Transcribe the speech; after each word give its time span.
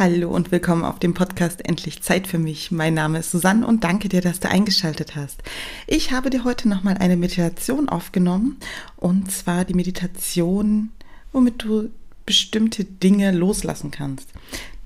Hallo 0.00 0.30
und 0.30 0.50
willkommen 0.50 0.82
auf 0.82 0.98
dem 0.98 1.12
Podcast 1.12 1.62
Endlich 1.68 2.00
Zeit 2.00 2.26
für 2.26 2.38
mich. 2.38 2.70
Mein 2.70 2.94
Name 2.94 3.18
ist 3.18 3.32
Susanne 3.32 3.66
und 3.66 3.84
danke 3.84 4.08
dir, 4.08 4.22
dass 4.22 4.40
du 4.40 4.48
eingeschaltet 4.48 5.14
hast. 5.14 5.42
Ich 5.86 6.10
habe 6.10 6.30
dir 6.30 6.42
heute 6.42 6.70
nochmal 6.70 6.96
eine 6.96 7.18
Meditation 7.18 7.86
aufgenommen 7.90 8.56
und 8.96 9.30
zwar 9.30 9.66
die 9.66 9.74
Meditation, 9.74 10.88
womit 11.32 11.62
du 11.62 11.90
bestimmte 12.24 12.84
Dinge 12.84 13.30
loslassen 13.30 13.90
kannst. 13.90 14.30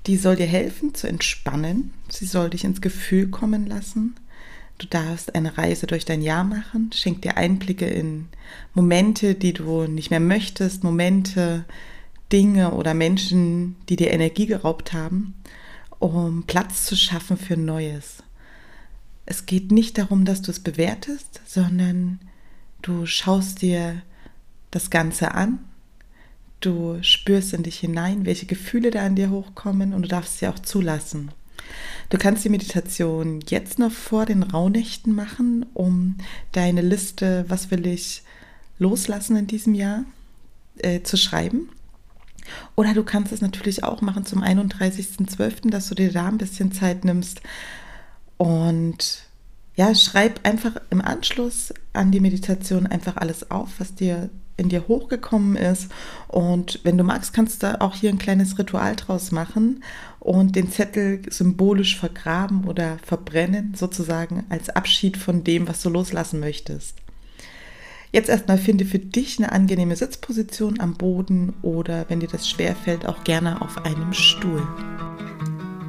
Die 0.05 0.17
soll 0.17 0.35
dir 0.35 0.47
helfen 0.47 0.93
zu 0.93 1.07
entspannen, 1.07 1.93
sie 2.09 2.25
soll 2.25 2.49
dich 2.49 2.65
ins 2.65 2.81
Gefühl 2.81 3.29
kommen 3.29 3.67
lassen. 3.67 4.17
Du 4.79 4.85
darfst 4.85 5.33
eine 5.33 5.57
Reise 5.57 5.87
durch 5.87 6.03
dein 6.03 6.23
Jahr 6.23 6.43
machen, 6.43 6.89
schenk 6.93 7.21
dir 7.21 7.37
Einblicke 7.37 7.85
in 7.85 8.27
Momente, 8.73 9.33
die 9.33 9.53
du 9.53 9.87
nicht 9.87 10.09
mehr 10.09 10.19
möchtest, 10.19 10.83
Momente, 10.83 11.63
Dinge 12.35 12.71
oder 12.71 12.93
Menschen, 12.93 13.77
die 13.87 13.95
dir 13.95 14.11
Energie 14.11 14.45
geraubt 14.45 14.91
haben, 14.91 15.35
um 15.99 16.43
Platz 16.43 16.83
zu 16.83 16.97
schaffen 16.97 17.37
für 17.37 17.55
Neues. 17.55 18.23
Es 19.25 19.45
geht 19.45 19.71
nicht 19.71 19.97
darum, 19.97 20.25
dass 20.25 20.41
du 20.41 20.51
es 20.51 20.59
bewertest, 20.59 21.39
sondern 21.45 22.19
du 22.81 23.05
schaust 23.05 23.61
dir 23.61 24.01
das 24.69 24.89
Ganze 24.89 25.33
an, 25.33 25.59
du 26.59 27.01
spürst 27.03 27.53
in 27.53 27.63
dich 27.63 27.79
hinein, 27.79 28.25
welche 28.25 28.47
Gefühle 28.47 28.91
da 28.91 29.05
an 29.05 29.15
dir 29.15 29.29
hochkommen 29.29 29.93
und 29.93 30.01
du 30.01 30.09
darfst 30.09 30.39
sie 30.39 30.49
auch 30.49 30.59
zulassen. 30.59 31.31
Du 32.09 32.17
kannst 32.17 32.43
die 32.43 32.49
Meditation 32.49 33.39
jetzt 33.47 33.79
noch 33.79 33.93
vor 33.93 34.25
den 34.25 34.43
Rauhnächten 34.43 35.15
machen, 35.15 35.65
um 35.73 36.17
deine 36.51 36.81
Liste, 36.81 37.45
was 37.47 37.71
will 37.71 37.87
ich 37.87 38.23
loslassen 38.77 39.37
in 39.37 39.47
diesem 39.47 39.73
Jahr, 39.73 40.03
äh, 40.79 41.01
zu 41.01 41.15
schreiben. 41.15 41.69
Oder 42.75 42.93
du 42.93 43.03
kannst 43.03 43.31
es 43.31 43.41
natürlich 43.41 43.83
auch 43.83 44.01
machen 44.01 44.25
zum 44.25 44.43
31.12., 44.43 45.69
dass 45.69 45.87
du 45.87 45.95
dir 45.95 46.11
da 46.11 46.27
ein 46.27 46.37
bisschen 46.37 46.71
Zeit 46.71 47.05
nimmst 47.05 47.41
und 48.37 49.23
ja, 49.75 49.93
schreib 49.93 50.39
einfach 50.43 50.77
im 50.89 51.01
Anschluss 51.01 51.73
an 51.93 52.11
die 52.11 52.21
Meditation 52.21 52.87
einfach 52.87 53.17
alles 53.17 53.51
auf, 53.51 53.69
was 53.77 53.93
dir 53.95 54.29
in 54.57 54.69
dir 54.69 54.87
hochgekommen 54.87 55.57
ist. 55.57 55.91
Und 56.29 56.79
wenn 56.83 56.97
du 56.97 57.03
magst, 57.03 57.33
kannst 57.33 57.61
du 57.61 57.81
auch 57.81 57.93
hier 57.93 58.09
ein 58.09 58.17
kleines 58.17 58.57
Ritual 58.57 58.95
draus 58.95 59.31
machen 59.31 59.83
und 60.19 60.55
den 60.55 60.71
Zettel 60.71 61.21
symbolisch 61.29 61.99
vergraben 61.99 62.63
oder 62.65 62.97
verbrennen, 63.03 63.73
sozusagen 63.75 64.45
als 64.49 64.69
Abschied 64.69 65.17
von 65.17 65.43
dem, 65.43 65.67
was 65.67 65.81
du 65.81 65.89
loslassen 65.89 66.39
möchtest. 66.39 66.95
Jetzt 68.15 68.29
erstmal 68.29 68.57
finde 68.57 68.85
für 68.85 68.97
dich 68.97 69.39
eine 69.39 69.51
angenehme 69.51 69.97
Sitzposition 69.97 70.79
am 70.79 70.93
Boden 70.93 71.53
oder 71.63 72.05
wenn 72.07 72.21
dir 72.21 72.29
das 72.29 72.47
schwerfällt, 72.47 73.05
auch 73.05 73.25
gerne 73.25 73.61
auf 73.61 73.83
einem 73.83 74.13
Stuhl. 74.13 74.65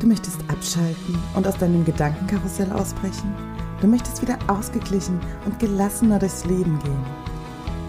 Du 0.01 0.09
möchtest 0.09 0.41
abschalten 0.49 1.17
und 1.37 1.47
aus 1.47 1.57
deinem 1.57 1.85
Gedankenkarussell 1.85 2.73
ausbrechen? 2.73 3.33
Du 3.81 3.87
möchtest 3.87 4.23
wieder 4.23 4.37
ausgeglichen 4.49 5.21
und 5.45 5.61
gelassener 5.61 6.19
durchs 6.19 6.45
Leben 6.47 6.81
gehen? 6.81 7.05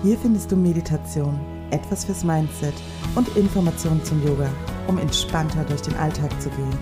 Hier 0.04 0.20
findest 0.20 0.52
du 0.52 0.56
Meditation, 0.56 1.40
etwas 1.72 2.06
fürs 2.06 2.24
Mindset 2.24 2.76
und 3.16 3.36
Informationen 3.36 4.04
zum 4.04 4.24
Yoga, 4.24 4.52
um 4.86 5.00
entspannter 5.00 5.64
durch 5.64 5.82
den 5.82 5.96
Alltag 5.96 6.30
zu 6.40 6.50
gehen. 6.50 6.78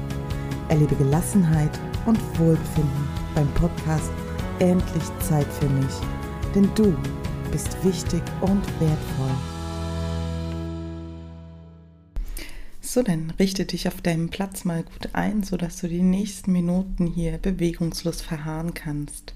Erlebe 0.68 0.96
Gelassenheit 0.98 1.80
und 2.06 2.20
Wohlbefinden 2.38 3.08
beim 3.34 3.48
Podcast 3.54 4.12
Endlich 4.60 5.04
Zeit 5.22 5.48
für 5.54 5.70
mich. 5.70 5.94
Denn 6.54 6.70
du 6.76 6.94
bist 7.52 7.84
wichtig 7.84 8.22
und 8.42 8.64
wertvoll. 8.80 9.36
So, 12.96 13.04
dann 13.04 13.32
richte 13.40 13.66
dich 13.66 13.90
auf 13.90 14.00
deinem 14.00 14.30
Platz 14.30 14.64
mal 14.64 14.84
gut 14.84 15.10
ein, 15.14 15.44
sodass 15.44 15.82
du 15.82 15.90
die 15.90 16.02
nächsten 16.02 16.54
Minuten 16.54 17.08
hier 17.08 17.38
bewegungslos 17.40 18.22
verharren 18.22 18.74
kannst. 18.74 19.34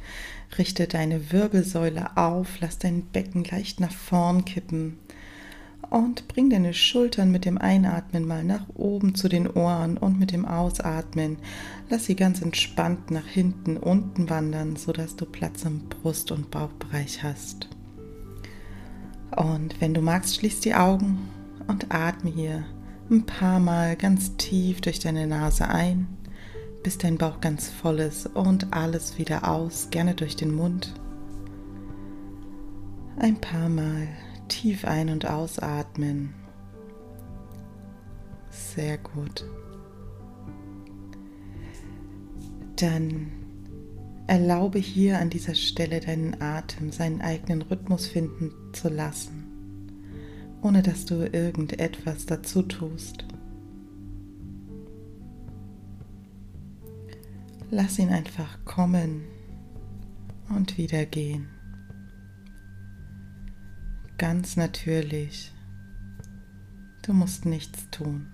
Richte 0.58 0.88
deine 0.88 1.34
Wirbelsäule 1.34 2.16
auf, 2.16 2.60
lass 2.62 2.78
dein 2.78 3.08
Becken 3.08 3.44
leicht 3.44 3.82
nach 3.82 3.92
vorn 3.92 4.46
kippen 4.46 4.98
und 5.90 6.28
bring 6.28 6.50
deine 6.50 6.74
Schultern 6.74 7.32
mit 7.32 7.46
dem 7.46 7.58
Einatmen 7.58 8.26
mal 8.26 8.44
nach 8.44 8.66
oben 8.76 9.16
zu 9.16 9.28
den 9.28 9.50
Ohren 9.50 9.98
und 9.98 10.20
mit 10.20 10.32
dem 10.32 10.46
Ausatmen 10.46 11.38
lass 11.90 12.06
sie 12.06 12.16
ganz 12.16 12.42
entspannt 12.42 13.12
nach 13.12 13.28
hinten 13.28 13.78
unten 13.78 14.30
wandern, 14.30 14.76
sodass 14.76 15.16
du 15.16 15.26
Platz 15.26 15.64
im 15.64 15.90
Brust- 15.90 16.32
und 16.32 16.52
Bauchbereich 16.52 17.24
hast. 17.24 17.68
Und 19.36 19.80
wenn 19.80 19.94
du 19.94 20.02
magst, 20.02 20.36
schließ 20.36 20.60
die 20.62 20.74
Augen 20.74 21.30
und 21.68 21.94
atme 21.94 22.30
hier 22.30 22.66
ein 23.10 23.26
paar 23.26 23.60
Mal 23.60 23.96
ganz 23.96 24.36
tief 24.38 24.82
durch 24.82 25.00
deine 25.00 25.28
Nase 25.28 25.68
ein, 25.68 26.08
bis 26.84 26.98
dein 26.98 27.18
Bauch 27.18 27.42
ganz 27.42 27.70
voll 27.70 28.00
ist 28.00 28.28
und 28.28 28.74
alles 28.74 29.18
wieder 29.18 29.48
aus, 29.48 29.90
gerne 29.92 30.16
durch 30.16 30.36
den 30.36 30.54
Mund. 30.54 30.94
Ein 33.18 33.40
paar 33.40 33.70
Mal 33.70 34.08
tief 34.48 34.86
ein- 34.86 35.10
und 35.10 35.26
ausatmen. 35.30 36.34
Sehr 38.50 38.98
gut. 38.98 39.46
Dann 42.78 43.39
Erlaube 44.30 44.78
hier 44.78 45.18
an 45.18 45.32
dieser 45.32 45.56
Stelle 45.56 46.02
deinen 46.02 46.40
Atem 46.40 46.92
seinen 46.92 47.20
eigenen 47.20 47.64
Rhythmus 47.64 48.06
finden 48.06 48.52
zu 48.74 48.88
lassen, 48.88 49.90
ohne 50.62 50.84
dass 50.84 51.06
du 51.06 51.28
irgendetwas 51.34 52.28
dazu 52.28 52.62
tust. 52.62 53.26
Lass 57.72 57.98
ihn 57.98 58.10
einfach 58.10 58.64
kommen 58.66 59.24
und 60.56 60.78
wieder 60.78 61.08
gehen. 61.08 61.48
Ganz 64.20 64.58
natürlich. 64.58 65.52
Du 67.02 67.14
musst 67.14 67.48
nichts 67.48 67.90
tun. 67.90 68.28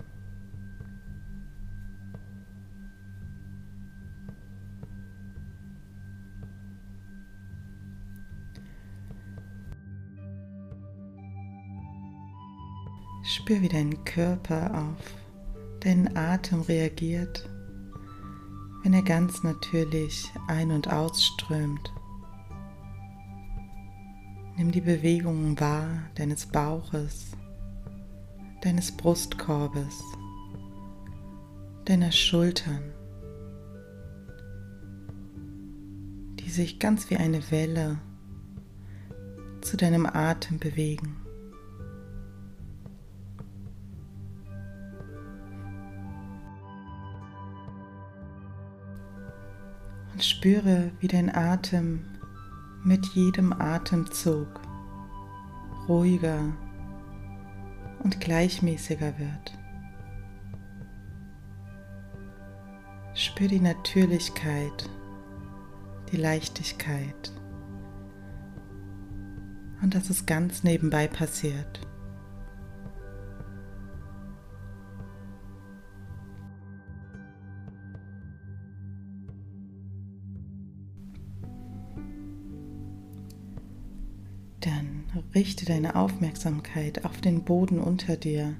Spür, 13.28 13.60
wie 13.60 13.68
dein 13.68 14.04
Körper 14.04 14.72
auf 14.72 15.14
deinen 15.80 16.16
Atem 16.16 16.60
reagiert, 16.60 17.48
wenn 18.84 18.94
er 18.94 19.02
ganz 19.02 19.42
natürlich 19.42 20.30
ein- 20.46 20.70
und 20.70 20.92
ausströmt. 20.92 21.92
Nimm 24.56 24.70
die 24.70 24.80
Bewegungen 24.80 25.58
wahr 25.58 26.08
deines 26.14 26.46
Bauches, 26.46 27.32
deines 28.62 28.96
Brustkorbes, 28.96 30.00
deiner 31.84 32.12
Schultern, 32.12 32.92
die 36.38 36.48
sich 36.48 36.78
ganz 36.78 37.10
wie 37.10 37.16
eine 37.16 37.50
Welle 37.50 37.98
zu 39.62 39.76
deinem 39.76 40.06
Atem 40.06 40.60
bewegen. 40.60 41.25
Spüre, 50.46 50.92
wie 51.00 51.08
dein 51.08 51.34
Atem 51.34 52.04
mit 52.84 53.04
jedem 53.14 53.52
Atemzug 53.52 54.46
ruhiger 55.88 56.52
und 58.04 58.20
gleichmäßiger 58.20 59.18
wird. 59.18 59.58
Spür 63.14 63.48
die 63.48 63.58
Natürlichkeit, 63.58 64.88
die 66.12 66.16
Leichtigkeit 66.16 67.32
und 69.82 69.96
dass 69.96 70.10
es 70.10 70.26
ganz 70.26 70.62
nebenbei 70.62 71.08
passiert. 71.08 71.80
Richte 85.36 85.66
deine 85.66 85.96
Aufmerksamkeit 85.96 87.04
auf 87.04 87.20
den 87.20 87.44
Boden 87.44 87.78
unter 87.78 88.16
dir 88.16 88.56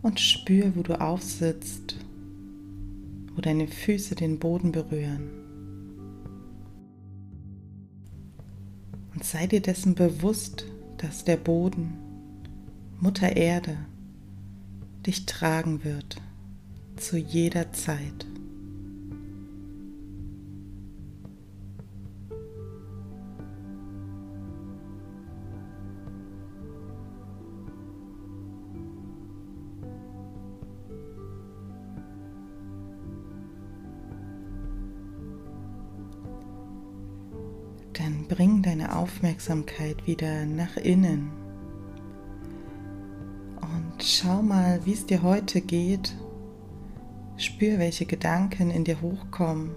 und 0.00 0.20
spür, 0.20 0.76
wo 0.76 0.82
du 0.82 1.00
aufsitzt, 1.00 1.96
wo 3.34 3.40
deine 3.40 3.66
Füße 3.66 4.14
den 4.14 4.38
Boden 4.38 4.70
berühren. 4.70 5.28
Und 9.12 9.24
sei 9.24 9.48
dir 9.48 9.60
dessen 9.60 9.96
bewusst, 9.96 10.66
dass 10.98 11.24
der 11.24 11.36
Boden, 11.36 11.94
Mutter 13.00 13.34
Erde, 13.36 13.76
dich 15.04 15.26
tragen 15.26 15.82
wird 15.82 16.22
zu 16.94 17.16
jeder 17.16 17.72
Zeit. 17.72 18.24
Bring 38.28 38.62
deine 38.62 38.96
Aufmerksamkeit 38.96 40.06
wieder 40.06 40.44
nach 40.44 40.76
innen 40.76 41.30
und 43.98 44.02
schau 44.02 44.42
mal, 44.42 44.80
wie 44.84 44.92
es 44.92 45.06
dir 45.06 45.22
heute 45.22 45.60
geht. 45.60 46.14
Spür, 47.36 47.78
welche 47.78 48.04
Gedanken 48.04 48.70
in 48.70 48.84
dir 48.84 49.00
hochkommen. 49.00 49.70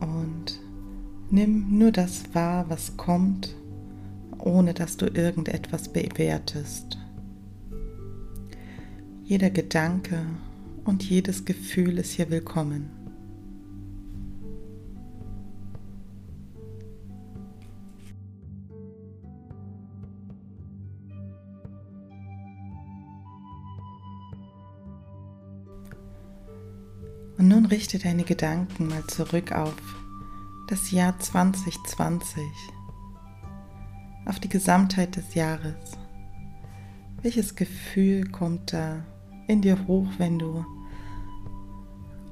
Und 0.00 0.60
nimm 1.30 1.78
nur 1.78 1.92
das 1.92 2.34
wahr, 2.34 2.66
was 2.68 2.96
kommt, 2.96 3.54
ohne 4.38 4.74
dass 4.74 4.96
du 4.96 5.06
irgendetwas 5.06 5.90
bewertest. 5.90 6.98
Jeder 9.24 9.50
Gedanke 9.50 10.24
und 10.84 11.02
jedes 11.02 11.44
Gefühl 11.44 11.98
ist 11.98 12.12
hier 12.12 12.30
willkommen. 12.30 12.99
Und 27.40 27.48
nun 27.48 27.64
richte 27.64 27.98
deine 27.98 28.24
Gedanken 28.24 28.88
mal 28.88 29.02
zurück 29.06 29.52
auf 29.52 29.74
das 30.68 30.90
Jahr 30.90 31.18
2020, 31.18 32.42
auf 34.26 34.38
die 34.40 34.50
Gesamtheit 34.50 35.16
des 35.16 35.34
Jahres. 35.34 35.92
Welches 37.22 37.54
Gefühl 37.56 38.26
kommt 38.30 38.74
da 38.74 39.06
in 39.48 39.62
dir 39.62 39.86
hoch, 39.86 40.06
wenn 40.18 40.38
du 40.38 40.66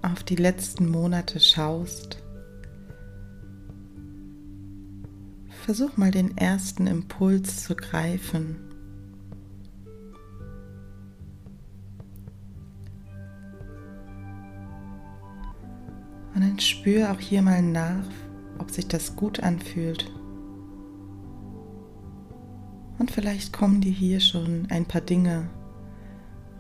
auf 0.03 0.25
die 0.25 0.37
letzten 0.37 0.91
Monate 0.91 1.41
schaust? 1.41 2.23
Versuch 5.65 5.97
mal 5.97 6.11
den 6.11 6.37
ersten 6.37 6.87
Impuls 6.87 7.65
zu 7.65 7.75
greifen 7.75 8.68
Und 16.39 16.45
dann 16.45 16.61
spür 16.61 17.11
auch 17.11 17.19
hier 17.19 17.43
mal 17.43 17.61
nach, 17.61 18.05
ob 18.61 18.71
sich 18.71 18.87
das 18.87 19.17
gut 19.17 19.43
anfühlt. 19.43 20.09
Und 22.97 23.11
vielleicht 23.11 23.53
kommen 23.53 23.81
dir 23.81 23.91
hier 23.91 24.21
schon 24.21 24.69
ein 24.71 24.85
paar 24.85 25.01
Dinge, 25.01 25.51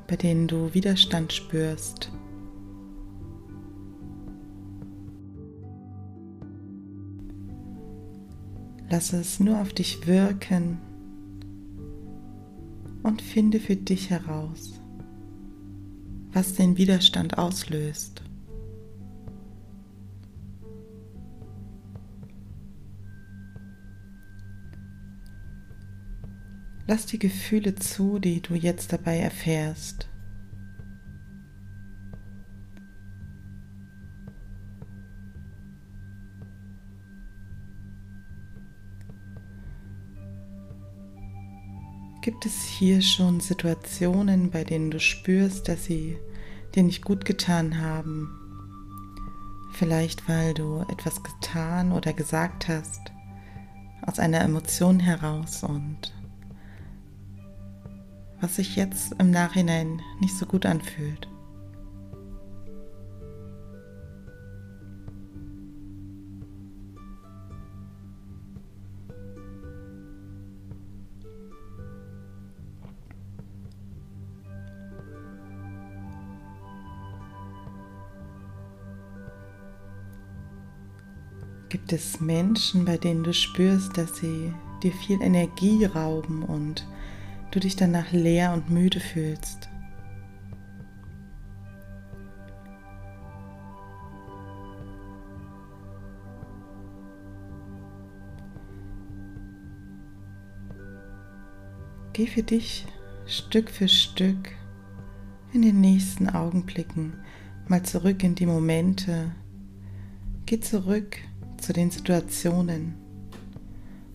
bei 0.08 0.16
denen 0.16 0.48
du 0.48 0.74
Widerstand 0.74 1.32
spürst. 1.32 2.10
Lass 8.90 9.12
es 9.12 9.38
nur 9.38 9.60
auf 9.60 9.72
dich 9.72 10.08
wirken 10.08 10.78
und 13.04 13.22
finde 13.22 13.60
für 13.60 13.76
dich 13.76 14.10
heraus, 14.10 14.72
was 16.32 16.54
den 16.54 16.76
Widerstand 16.76 17.38
auslöst. 17.38 18.24
Lass 26.90 27.04
die 27.04 27.18
Gefühle 27.18 27.74
zu, 27.74 28.18
die 28.18 28.40
du 28.40 28.54
jetzt 28.54 28.94
dabei 28.94 29.18
erfährst. 29.18 30.08
Gibt 42.22 42.46
es 42.46 42.64
hier 42.64 43.02
schon 43.02 43.40
Situationen, 43.40 44.50
bei 44.50 44.64
denen 44.64 44.90
du 44.90 44.98
spürst, 44.98 45.68
dass 45.68 45.84
sie 45.84 46.16
dir 46.74 46.84
nicht 46.84 47.04
gut 47.04 47.26
getan 47.26 47.82
haben? 47.82 48.30
Vielleicht 49.74 50.26
weil 50.26 50.54
du 50.54 50.86
etwas 50.90 51.22
getan 51.22 51.92
oder 51.92 52.14
gesagt 52.14 52.66
hast 52.66 53.12
aus 54.06 54.18
einer 54.18 54.40
Emotion 54.40 55.00
heraus 55.00 55.62
und 55.62 56.17
was 58.40 58.56
sich 58.56 58.76
jetzt 58.76 59.14
im 59.18 59.30
Nachhinein 59.30 60.00
nicht 60.20 60.36
so 60.36 60.46
gut 60.46 60.66
anfühlt. 60.66 61.28
Gibt 81.70 81.92
es 81.92 82.20
Menschen, 82.20 82.86
bei 82.86 82.96
denen 82.96 83.24
du 83.24 83.34
spürst, 83.34 83.98
dass 83.98 84.16
sie 84.16 84.52
dir 84.82 84.92
viel 84.92 85.20
Energie 85.20 85.84
rauben 85.84 86.42
und 86.42 86.86
du 87.50 87.60
dich 87.60 87.76
danach 87.76 88.12
leer 88.12 88.52
und 88.52 88.70
müde 88.70 89.00
fühlst. 89.00 89.68
Geh 102.12 102.26
für 102.26 102.42
dich 102.42 102.84
Stück 103.26 103.70
für 103.70 103.86
Stück 103.86 104.50
in 105.52 105.62
den 105.62 105.80
nächsten 105.80 106.28
Augenblicken 106.28 107.12
mal 107.68 107.84
zurück 107.84 108.24
in 108.24 108.34
die 108.34 108.46
Momente. 108.46 109.30
Geh 110.46 110.58
zurück 110.58 111.18
zu 111.58 111.72
den 111.72 111.90
Situationen 111.90 112.94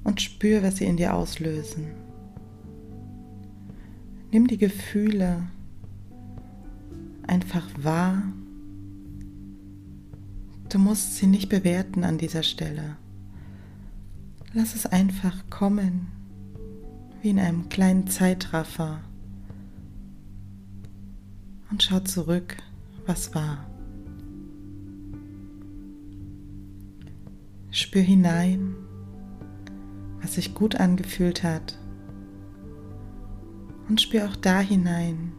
und 0.04 0.22
spür, 0.22 0.64
was 0.64 0.78
sie 0.78 0.86
in 0.86 0.98
dir 0.98 1.14
auslösen. 1.14 2.03
Nimm 4.34 4.48
die 4.48 4.58
Gefühle 4.58 5.44
einfach 7.28 7.68
wahr. 7.78 8.24
Du 10.70 10.80
musst 10.80 11.18
sie 11.18 11.28
nicht 11.28 11.50
bewerten 11.50 12.04
an 12.04 12.18
dieser 12.18 12.42
Stelle. 12.42 12.98
Lass 14.52 14.74
es 14.74 14.88
einfach 14.88 15.52
kommen, 15.52 16.08
wie 17.22 17.30
in 17.30 17.38
einem 17.38 17.70
kleinen 17.70 18.08
Zeitraffer. 18.08 19.02
Und 21.70 21.84
schau 21.84 22.00
zurück, 22.00 22.58
was 23.06 23.36
war. 23.36 23.68
Spür 27.70 28.02
hinein, 28.02 28.74
was 30.24 30.34
sich 30.34 30.56
gut 30.56 30.78
angefühlt 30.78 31.44
hat 31.44 31.78
und 33.94 34.02
spür 34.02 34.28
auch 34.28 34.36
da 34.36 34.60
hinein, 34.60 35.34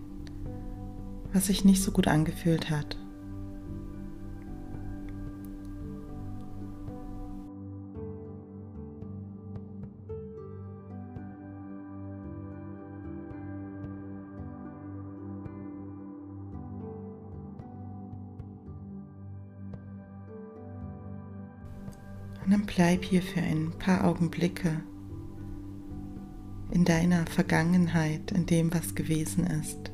was 1.33 1.47
sich 1.47 1.65
nicht 1.65 1.83
so 1.83 1.91
gut 1.91 2.07
angefühlt 2.07 2.71
hat. 2.71 2.97
Und 22.45 22.53
dann 22.53 22.67
bleib 22.67 23.03
hier 23.03 23.21
für 23.21 23.41
ein 23.41 23.73
paar 23.81 24.05
Augenblicke 24.05 24.81
in 26.75 26.85
deiner 26.85 27.25
Vergangenheit, 27.27 28.33
in 28.33 28.47
dem, 28.47 28.75
was 28.75 28.95
gewesen 28.97 29.47
ist. 29.47 29.94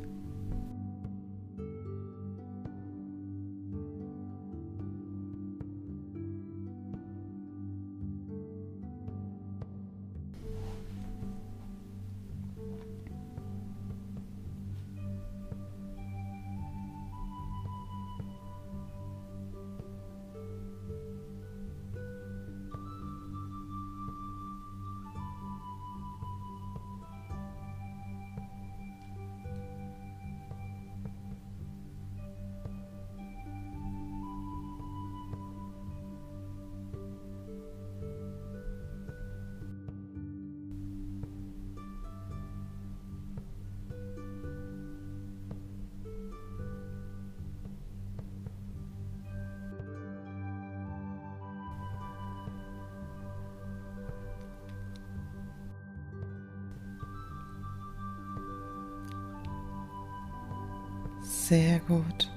Sehr 61.51 61.81
gut. 61.81 62.31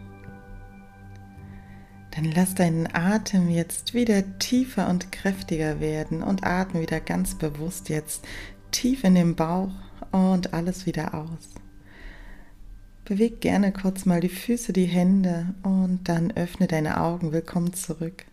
Dann 2.16 2.32
lass 2.32 2.56
deinen 2.56 2.88
Atem 2.96 3.48
jetzt 3.48 3.94
wieder 3.94 4.40
tiefer 4.40 4.90
und 4.90 5.12
kräftiger 5.12 5.80
werden 5.80 6.24
und 6.24 6.44
atme 6.44 6.82
wieder 6.82 7.00
ganz 7.00 7.36
bewusst 7.36 7.90
jetzt 7.90 8.26
tief 8.72 9.04
in 9.04 9.14
den 9.14 9.36
Bauch 9.36 9.70
und 10.12 10.56
alles 10.56 10.88
wieder 10.88 11.14
aus. 11.14 11.54
Beweg 13.06 13.40
gerne 13.40 13.72
kurz 13.72 14.08
mal 14.08 14.20
die 14.20 14.30
Füße, 14.30 14.74
die 14.74 14.86
Hände 14.86 15.54
und 15.62 16.00
dann 16.06 16.32
öffne 16.32 16.66
deine 16.66 17.00
Augen. 17.00 17.32
Willkommen 17.34 17.74
zurück. 17.74 18.26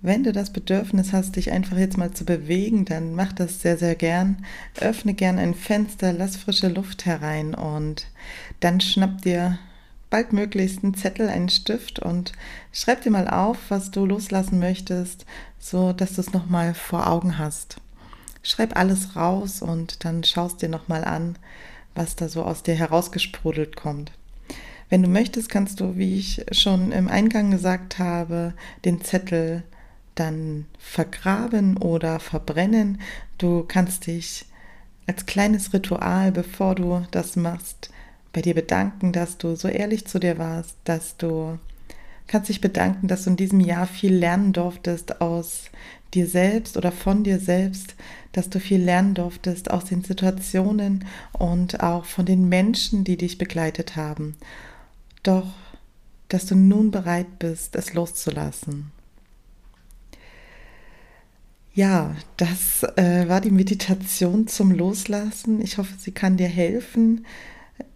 Wenn 0.00 0.22
du 0.22 0.32
das 0.32 0.52
Bedürfnis 0.52 1.12
hast, 1.12 1.34
dich 1.34 1.50
einfach 1.50 1.76
jetzt 1.76 1.98
mal 1.98 2.12
zu 2.12 2.24
bewegen, 2.24 2.84
dann 2.84 3.14
mach 3.14 3.32
das 3.32 3.60
sehr, 3.60 3.76
sehr 3.76 3.96
gern. 3.96 4.44
Öffne 4.80 5.12
gern 5.12 5.38
ein 5.38 5.54
Fenster, 5.54 6.12
lass 6.12 6.36
frische 6.36 6.68
Luft 6.68 7.04
herein 7.04 7.52
und 7.54 8.06
dann 8.60 8.80
schnapp 8.80 9.22
dir 9.22 9.58
baldmöglichst 10.08 10.84
einen 10.84 10.94
Zettel, 10.94 11.28
einen 11.28 11.48
Stift 11.48 11.98
und 11.98 12.32
schreib 12.72 13.02
dir 13.02 13.10
mal 13.10 13.28
auf, 13.28 13.58
was 13.70 13.90
du 13.90 14.06
loslassen 14.06 14.60
möchtest, 14.60 15.26
so 15.58 15.92
dass 15.92 16.14
du 16.14 16.20
es 16.20 16.32
nochmal 16.32 16.74
vor 16.74 17.08
Augen 17.08 17.36
hast. 17.36 17.78
Schreib 18.44 18.76
alles 18.76 19.16
raus 19.16 19.62
und 19.62 20.04
dann 20.04 20.22
schaust 20.22 20.62
dir 20.62 20.68
nochmal 20.68 21.04
an, 21.04 21.36
was 21.96 22.14
da 22.14 22.28
so 22.28 22.44
aus 22.44 22.62
dir 22.62 22.74
herausgesprudelt 22.76 23.74
kommt. 23.74 24.12
Wenn 24.88 25.02
du 25.02 25.08
möchtest, 25.08 25.50
kannst 25.50 25.80
du, 25.80 25.96
wie 25.96 26.18
ich 26.18 26.46
schon 26.52 26.92
im 26.92 27.08
Eingang 27.08 27.50
gesagt 27.50 27.98
habe, 27.98 28.54
den 28.84 29.02
Zettel 29.02 29.64
dann 30.18 30.66
vergraben 30.78 31.76
oder 31.76 32.20
verbrennen. 32.20 33.00
Du 33.38 33.64
kannst 33.66 34.06
dich 34.06 34.44
als 35.06 35.26
kleines 35.26 35.72
Ritual, 35.72 36.32
bevor 36.32 36.74
du 36.74 37.06
das 37.10 37.36
machst, 37.36 37.90
bei 38.32 38.42
dir 38.42 38.54
bedanken, 38.54 39.12
dass 39.12 39.38
du 39.38 39.56
so 39.56 39.68
ehrlich 39.68 40.06
zu 40.06 40.18
dir 40.18 40.38
warst, 40.38 40.76
dass 40.84 41.16
du 41.16 41.58
kannst 42.26 42.50
dich 42.50 42.60
bedanken, 42.60 43.08
dass 43.08 43.24
du 43.24 43.30
in 43.30 43.36
diesem 43.36 43.60
Jahr 43.60 43.86
viel 43.86 44.14
lernen 44.14 44.52
durftest 44.52 45.20
aus 45.20 45.70
dir 46.14 46.26
selbst 46.26 46.76
oder 46.76 46.92
von 46.92 47.24
dir 47.24 47.38
selbst, 47.38 47.94
dass 48.32 48.50
du 48.50 48.60
viel 48.60 48.82
lernen 48.82 49.14
durftest 49.14 49.70
aus 49.70 49.86
den 49.86 50.04
Situationen 50.04 51.04
und 51.32 51.80
auch 51.80 52.04
von 52.04 52.26
den 52.26 52.48
Menschen, 52.48 53.04
die 53.04 53.16
dich 53.16 53.38
begleitet 53.38 53.96
haben. 53.96 54.36
Doch, 55.22 55.48
dass 56.28 56.46
du 56.46 56.54
nun 56.54 56.90
bereit 56.90 57.38
bist, 57.38 57.74
es 57.76 57.94
loszulassen. 57.94 58.92
Ja, 61.78 62.16
das 62.36 62.82
äh, 62.96 63.28
war 63.28 63.40
die 63.40 63.52
Meditation 63.52 64.48
zum 64.48 64.72
Loslassen. 64.72 65.60
Ich 65.60 65.78
hoffe, 65.78 65.94
sie 65.96 66.10
kann 66.10 66.36
dir 66.36 66.48
helfen, 66.48 67.24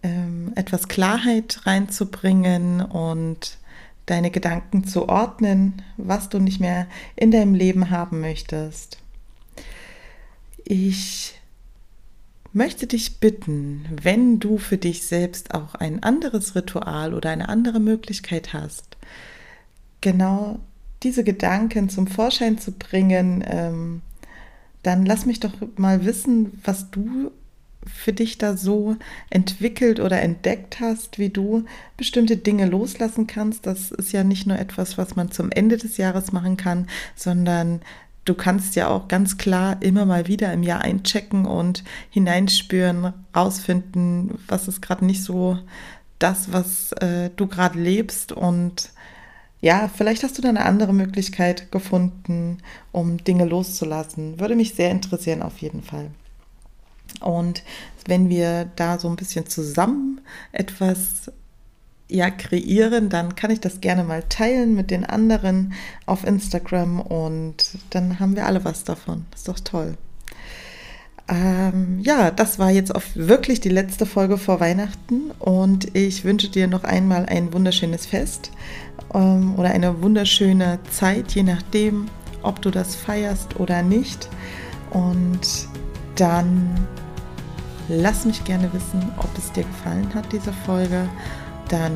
ähm, 0.01 0.53
etwas 0.55 0.87
Klarheit 0.87 1.59
reinzubringen 1.65 2.79
und 2.79 3.57
deine 4.05 4.31
Gedanken 4.31 4.85
zu 4.85 5.09
ordnen, 5.09 5.81
was 5.97 6.29
du 6.29 6.39
nicht 6.39 6.61
mehr 6.61 6.87
in 7.17 7.31
deinem 7.31 7.55
Leben 7.55 7.89
haben 7.89 8.21
möchtest. 8.21 8.99
Ich 10.63 11.37
möchte 12.53 12.87
dich 12.87 13.19
bitten, 13.19 13.85
wenn 14.01 14.39
du 14.39 14.59
für 14.59 14.77
dich 14.77 15.05
selbst 15.05 15.53
auch 15.53 15.75
ein 15.75 16.03
anderes 16.03 16.55
Ritual 16.55 17.13
oder 17.13 17.31
eine 17.31 17.49
andere 17.49 17.81
Möglichkeit 17.81 18.53
hast, 18.53 18.95
genau 19.99 20.61
diese 21.03 21.23
Gedanken 21.23 21.89
zum 21.89 22.07
Vorschein 22.07 22.57
zu 22.57 22.71
bringen, 22.71 23.43
ähm, 23.47 24.01
dann 24.83 25.05
lass 25.05 25.25
mich 25.25 25.39
doch 25.39 25.53
mal 25.77 26.05
wissen, 26.05 26.59
was 26.63 26.91
du 26.91 27.31
für 27.85 28.13
dich 28.13 28.37
da 28.37 28.55
so 28.55 28.95
entwickelt 29.29 29.99
oder 29.99 30.21
entdeckt 30.21 30.79
hast, 30.79 31.19
wie 31.19 31.29
du 31.29 31.65
bestimmte 31.97 32.37
Dinge 32.37 32.65
loslassen 32.65 33.27
kannst. 33.27 33.65
Das 33.65 33.91
ist 33.91 34.11
ja 34.13 34.23
nicht 34.23 34.47
nur 34.47 34.57
etwas, 34.57 34.97
was 34.97 35.15
man 35.15 35.31
zum 35.31 35.51
Ende 35.51 35.77
des 35.77 35.97
Jahres 35.97 36.31
machen 36.31 36.57
kann, 36.57 36.87
sondern 37.15 37.81
du 38.25 38.35
kannst 38.35 38.75
ja 38.75 38.87
auch 38.87 39.07
ganz 39.07 39.37
klar 39.37 39.77
immer 39.81 40.05
mal 40.05 40.27
wieder 40.27 40.53
im 40.53 40.63
Jahr 40.63 40.81
einchecken 40.81 41.45
und 41.45 41.83
hineinspüren, 42.09 43.13
rausfinden, 43.35 44.37
was 44.47 44.67
ist 44.67 44.81
gerade 44.81 45.05
nicht 45.05 45.23
so 45.23 45.59
das, 46.19 46.53
was 46.53 46.93
äh, 46.93 47.31
du 47.35 47.47
gerade 47.47 47.79
lebst 47.79 48.31
und 48.31 48.91
ja, 49.63 49.87
vielleicht 49.87 50.23
hast 50.23 50.37
du 50.37 50.41
da 50.41 50.49
eine 50.49 50.65
andere 50.65 50.91
Möglichkeit 50.91 51.71
gefunden, 51.71 52.57
um 52.91 53.23
Dinge 53.23 53.45
loszulassen. 53.45 54.37
Würde 54.37 54.57
mich 54.57 54.73
sehr 54.73 54.91
interessieren 54.91 55.41
auf 55.41 55.59
jeden 55.59 55.81
Fall. 55.81 56.11
Und 57.21 57.63
wenn 58.05 58.27
wir 58.27 58.65
da 58.75 58.99
so 58.99 59.07
ein 59.07 59.15
bisschen 59.15 59.47
zusammen 59.47 60.19
etwas 60.51 61.31
ja, 62.09 62.29
kreieren, 62.29 63.07
dann 63.07 63.35
kann 63.35 63.51
ich 63.51 63.61
das 63.61 63.79
gerne 63.79 64.03
mal 64.03 64.23
teilen 64.23 64.75
mit 64.75 64.91
den 64.91 65.05
anderen 65.05 65.71
auf 66.05 66.25
Instagram 66.25 66.99
und 66.99 67.77
dann 67.91 68.19
haben 68.19 68.35
wir 68.35 68.45
alle 68.45 68.65
was 68.65 68.83
davon. 68.83 69.25
Ist 69.33 69.47
doch 69.47 69.61
toll. 69.61 69.97
Ähm, 71.29 71.99
ja, 72.01 72.31
das 72.31 72.59
war 72.59 72.69
jetzt 72.69 72.93
auch 72.93 73.03
wirklich 73.15 73.61
die 73.61 73.69
letzte 73.69 74.05
Folge 74.05 74.37
vor 74.37 74.59
Weihnachten 74.59 75.31
und 75.39 75.95
ich 75.95 76.25
wünsche 76.25 76.49
dir 76.49 76.67
noch 76.67 76.83
einmal 76.83 77.25
ein 77.27 77.53
wunderschönes 77.53 78.05
Fest 78.05 78.51
ähm, 79.13 79.55
oder 79.57 79.69
eine 79.69 80.01
wunderschöne 80.01 80.79
Zeit, 80.91 81.31
je 81.31 81.43
nachdem, 81.43 82.07
ob 82.41 82.61
du 82.61 82.71
das 82.71 82.95
feierst 82.95 83.59
oder 83.59 83.81
nicht. 83.83 84.27
Und 84.91 85.67
dann 86.15 86.87
lass 87.87 88.25
mich 88.25 88.43
gerne 88.43 88.71
wissen, 88.73 89.11
ob 89.17 89.29
es 89.37 89.51
dir 89.53 89.63
gefallen 89.63 90.13
hat, 90.13 90.31
diese 90.33 90.51
Folge. 90.65 91.07
Dann 91.69 91.93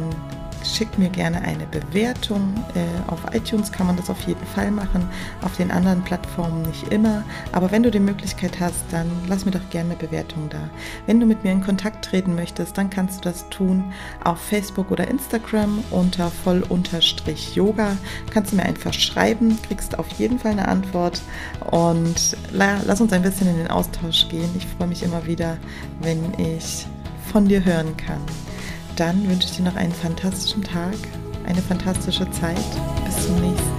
schick 0.64 0.98
mir 0.98 1.10
gerne 1.10 1.42
eine 1.42 1.66
Bewertung. 1.68 2.54
Äh, 2.76 3.12
auf 3.12 3.20
iTunes 3.34 3.72
kann 3.72 3.88
man 3.88 3.96
das 3.96 4.10
auf 4.10 4.20
jeden 4.22 4.46
Fall 4.48 4.72
machen, 4.72 5.08
auf 5.42 5.56
den 5.58 5.72
anderen 5.72 6.04
Plattformen 6.04 6.64
nicht 6.64 6.92
immer. 6.92 7.24
Aber 7.52 7.72
wenn 7.72 7.84
du 7.84 7.92
die 7.92 8.00
Möglichkeit 8.00 8.60
hast, 8.60 8.84
dann 8.92 9.10
lass 9.28 9.46
mir 9.46 9.52
doch 9.52 9.70
gerne 9.70 9.92
eine 9.92 10.00
Bewertung 10.00 10.50
da. 10.50 10.70
Wenn 11.06 11.20
du 11.20 11.26
mit 11.26 11.44
mir 11.44 11.52
in 11.52 11.64
Kontakt 11.64 12.06
treten 12.06 12.36
möchtest, 12.36 12.78
dann 12.78 12.90
kannst 12.90 13.20
du 13.20 13.30
das 13.30 13.50
tun 13.50 13.94
auf 14.24 14.40
Facebook 14.40 14.92
oder 14.92 15.08
Instagram 15.08 15.84
unter 15.92 16.30
voll-yoga. 16.30 17.98
Kannst 18.34 18.52
du 18.52 18.56
mir 18.56 18.64
einfach 18.64 18.94
schreiben, 18.94 19.58
kriegst 19.62 19.98
auf 19.98 20.10
jeden 20.18 20.40
Fall 20.40 20.52
eine 20.52 20.68
Antwort 20.68 21.22
und 21.72 22.38
lass 22.52 23.02
uns 23.02 23.14
ein 23.14 23.22
bisschen 23.22 23.48
in 23.48 23.58
den 23.58 23.70
Austausch 23.70 24.28
gehen. 24.30 24.50
Ich 24.58 24.66
freue 24.66 24.88
mich 24.88 25.04
immer 25.04 25.26
wieder, 25.26 25.58
wenn 26.02 26.34
ich 26.38 26.86
von 27.32 27.48
dir 27.48 27.64
hören 27.64 27.96
kann 27.98 28.22
dann 29.00 29.30
wünsche 29.30 29.48
ich 29.48 29.58
dir 29.58 29.64
noch 29.64 29.76
einen 29.76 29.94
fantastischen 29.94 30.64
Tag, 30.64 30.96
eine 31.46 31.62
fantastische 31.62 32.30
Zeit. 32.32 32.58
Bis 33.06 33.26
zum 33.26 33.40
nächsten 33.40 33.70
Mal. 33.72 33.77